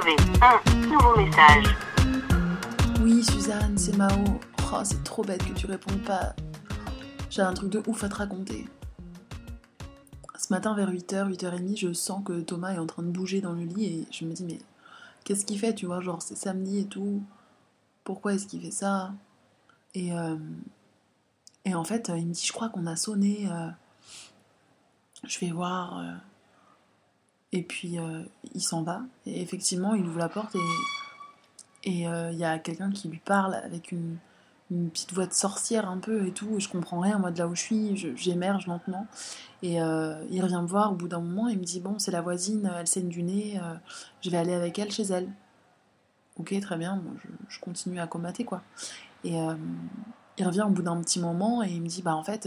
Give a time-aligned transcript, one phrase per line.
[0.00, 1.74] un nouveau message.
[3.00, 4.40] Oui, Suzanne, c'est Mao.
[4.72, 6.36] Oh, c'est trop bête que tu répondes pas.
[7.30, 8.68] J'ai un truc de ouf à te raconter.
[10.38, 13.52] Ce matin, vers 8h, 8h30, je sens que Thomas est en train de bouger dans
[13.52, 14.60] le lit et je me dis, mais
[15.24, 16.00] qu'est-ce qu'il fait, tu vois?
[16.00, 17.20] Genre, c'est samedi et tout.
[18.04, 19.12] Pourquoi est-ce qu'il fait ça?
[19.94, 20.36] Et, euh,
[21.64, 23.48] et en fait, il me dit, je crois qu'on a sonné.
[23.50, 23.68] euh,
[25.24, 25.98] je vais voir.
[25.98, 26.12] euh,
[27.52, 28.22] et puis, euh,
[28.54, 29.02] il s'en va.
[29.26, 30.54] Et effectivement, il ouvre la porte
[31.84, 34.18] et euh, il y a quelqu'un qui lui parle avec une,
[34.92, 36.56] petite voix de sorcière un peu et tout.
[36.56, 38.16] Et je comprends rien, moi, de là où je suis.
[38.16, 39.06] J'émerge lentement.
[39.62, 41.48] Et euh, il revient me voir au bout d'un moment.
[41.48, 43.58] Il me dit Bon, c'est la voisine, elle saigne du nez.
[44.20, 45.28] je vais aller avec elle chez elle.
[46.36, 47.02] Ok, très bien.
[47.24, 48.60] Je, je continue à comater, quoi.
[49.24, 49.38] Et
[50.36, 52.46] il revient au bout d'un petit moment et il me dit Bah, en fait.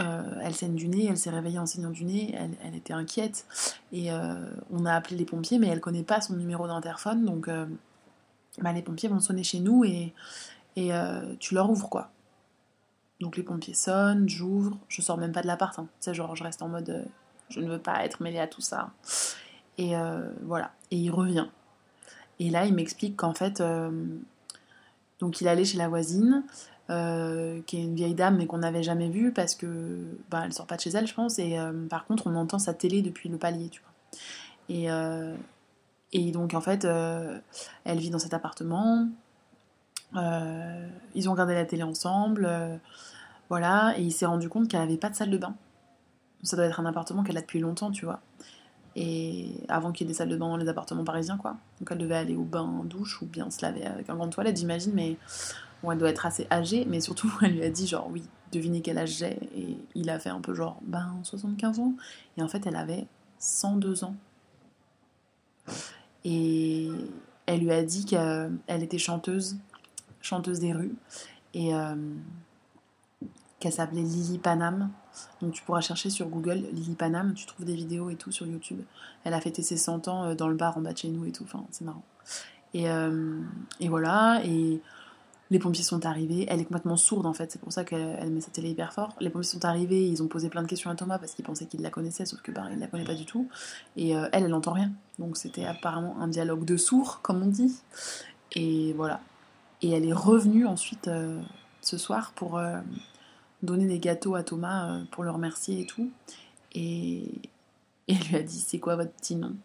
[0.00, 3.46] Euh, elle saigne du nez, elle s'est réveillée en saignant du nez, elle, était inquiète
[3.92, 4.34] et euh,
[4.70, 7.66] on a appelé les pompiers mais elle connaît pas son numéro d'interphone donc euh,
[8.58, 10.14] bah, les pompiers vont sonner chez nous et,
[10.76, 10.90] et
[11.38, 12.10] tu leur ouvres quoi.
[13.20, 15.88] Donc les pompiers sonnent, j'ouvre, je sors même pas de l'appart, hein.
[16.00, 17.06] Tu sais, genre je reste en mode
[17.50, 18.92] je ne veux pas être mêlée à tout ça.
[19.76, 19.92] Et
[20.42, 21.48] voilà, et il revient.
[22.38, 23.62] Et là il m'explique qu'en fait,
[25.20, 26.44] donc il allait chez la voisine,
[26.90, 30.52] euh, qui est une vieille dame mais qu'on n'avait jamais vue parce que bah, elle
[30.52, 33.00] sort pas de chez elle je pense et euh, par contre on entend sa télé
[33.00, 33.90] depuis le palier tu vois.
[34.68, 35.36] Et, euh,
[36.12, 39.08] et donc en fait, elle vit dans cet appartement.
[40.14, 42.48] Ils ont regardé la télé ensemble.
[43.48, 43.94] voilà.
[43.96, 45.54] Et il s'est rendu compte qu'elle avait pas de salle de bain.
[46.42, 48.20] Ça doit être un appartement qu'elle a depuis longtemps, tu vois.
[48.96, 51.56] Et avant qu'il y ait des salles de bain dans les appartements parisiens, quoi.
[51.78, 54.56] Donc elle devait aller au bain douche ou bien se laver avec un grand toilette,
[54.56, 54.92] j'imagine.
[54.94, 55.16] Mais
[55.84, 56.86] elle doit être assez âgée.
[56.88, 59.38] Mais surtout, elle lui a dit, genre, oui, devinez quel âge j'ai.
[59.56, 61.94] Et il a fait un peu genre, ben, 75 ans.
[62.36, 63.06] Et en fait, elle avait
[63.38, 64.14] 102 ans.
[66.24, 66.88] Et
[67.46, 69.56] elle lui a dit qu'elle était chanteuse,
[70.20, 70.94] chanteuse des rues,
[71.54, 71.96] et euh,
[73.58, 74.90] qu'elle s'appelait Lily Panam.
[75.40, 78.46] Donc tu pourras chercher sur Google Lily Panam, tu trouves des vidéos et tout sur
[78.46, 78.80] YouTube.
[79.24, 81.24] Elle a fêté ses 100 ans euh, dans le bar en bas de chez nous
[81.24, 82.04] et tout, enfin c'est marrant.
[82.72, 83.40] Et, euh,
[83.80, 84.80] et voilà, et
[85.50, 86.46] les pompiers sont arrivés.
[86.48, 88.92] Elle est complètement sourde en fait, c'est pour ça qu'elle elle met sa télé hyper
[88.92, 89.14] fort.
[89.20, 91.66] Les pompiers sont arrivés, ils ont posé plein de questions à Thomas parce qu'ils pensaient
[91.66, 93.48] qu'il la connaissait, sauf que bah, la connaît pas du tout.
[93.96, 94.92] Et euh, elle, elle n'entend rien.
[95.18, 97.74] Donc c'était apparemment un dialogue de sourds, comme on dit.
[98.52, 99.20] Et voilà.
[99.82, 101.40] Et elle est revenue ensuite euh,
[101.80, 102.80] ce soir pour euh,
[103.62, 106.10] donner des gâteaux à Thomas pour le remercier et tout.
[106.72, 107.24] Et,
[108.06, 109.56] et elle lui a dit c'est quoi votre petit nom?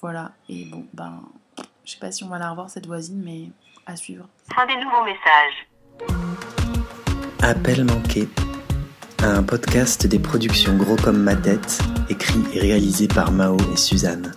[0.00, 0.32] Voilà.
[0.48, 1.22] Et bon, ben,
[1.84, 3.50] je sais pas si on va la revoir cette voisine, mais
[3.86, 4.26] à suivre.
[4.54, 5.68] Fin des nouveaux messages.
[7.42, 8.28] Appel manqué.
[9.22, 14.34] Un podcast des productions Gros comme ma tête, écrit et réalisé par Mao et Suzanne.